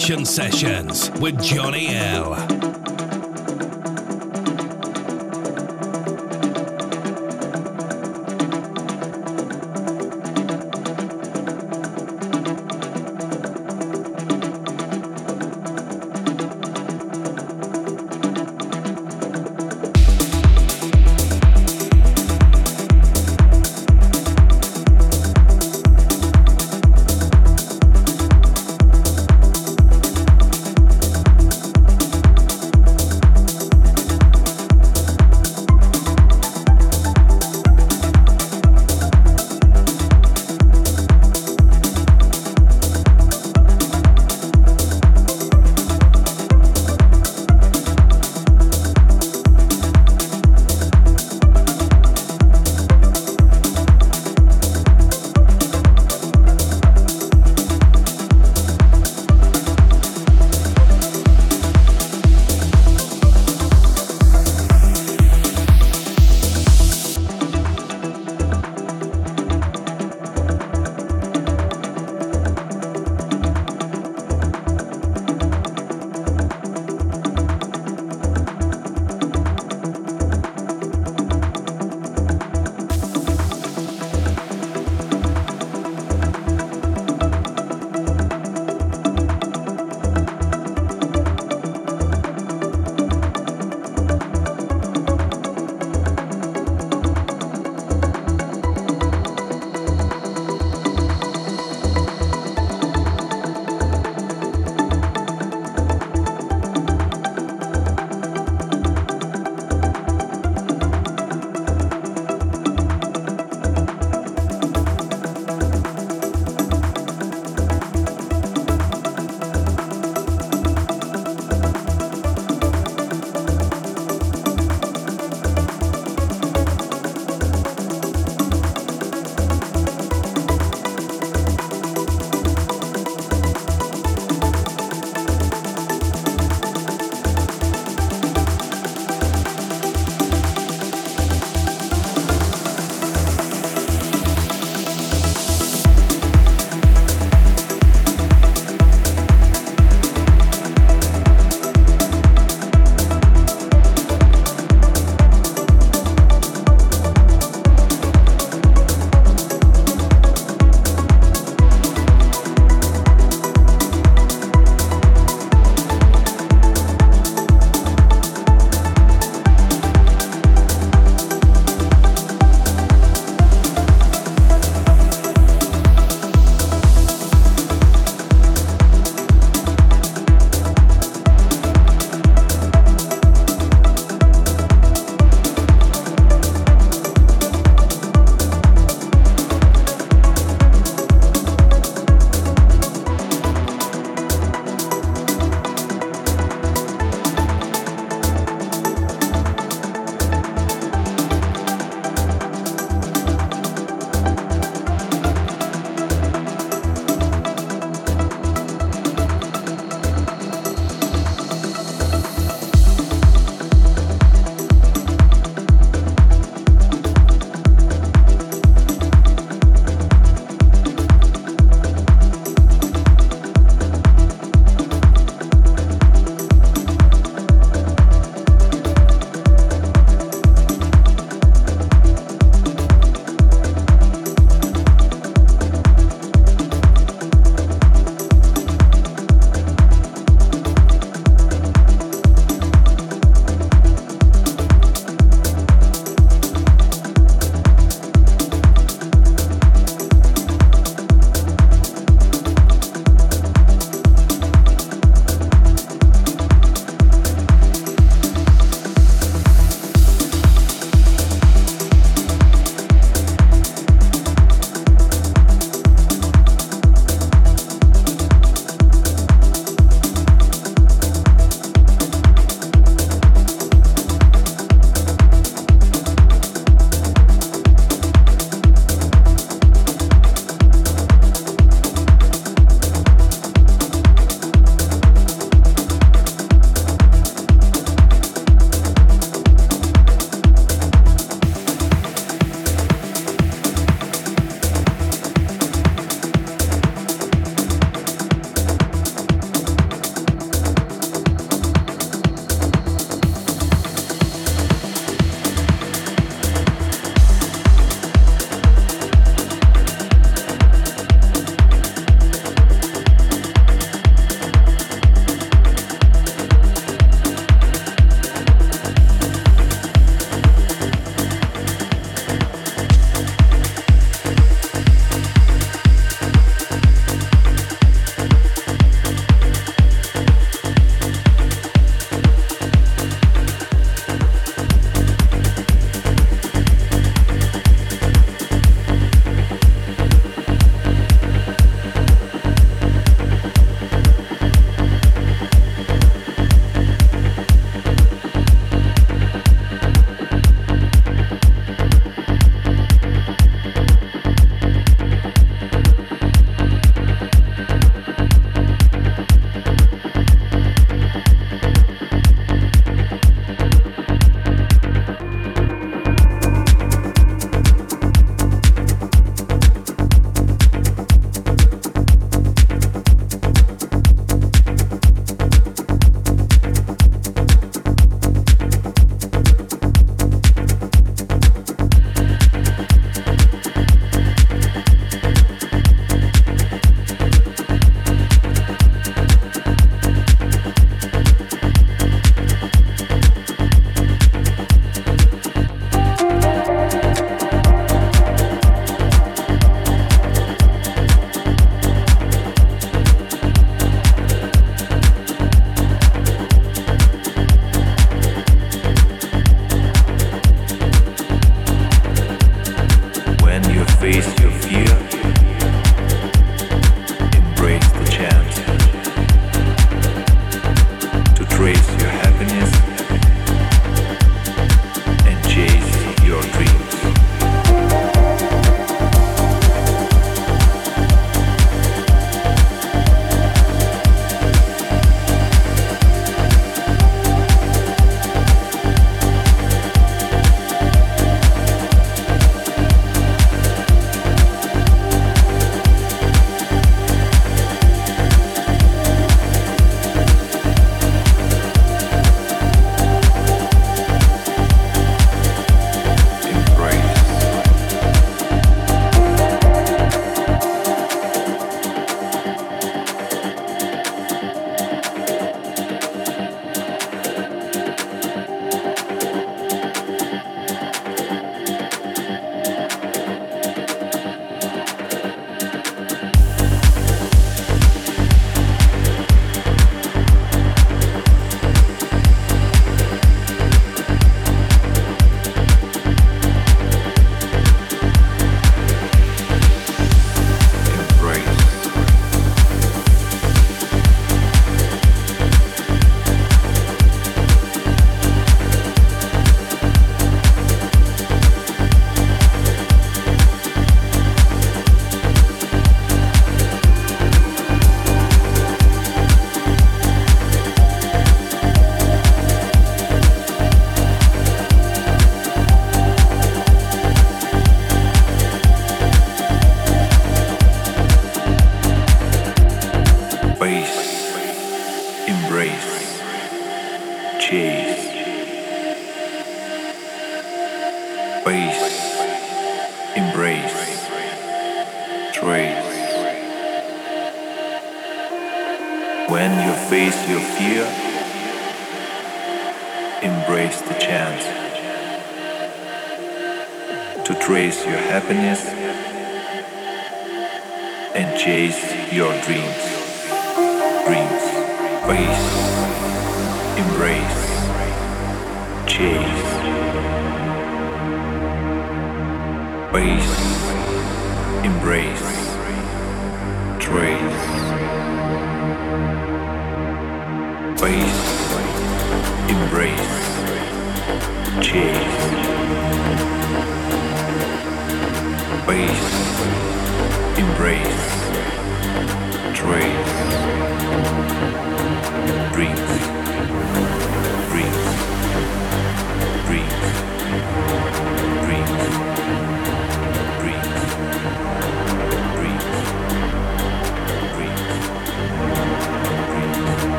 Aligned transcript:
Sessions 0.00 1.10
with 1.20 1.38
Johnny 1.42 1.94
L. 1.94 2.39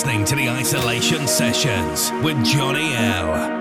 listening 0.00 0.24
to 0.24 0.34
the 0.34 0.48
Isolation 0.48 1.28
Sessions 1.28 2.10
with 2.24 2.42
Johnny 2.42 2.94
L. 2.94 3.59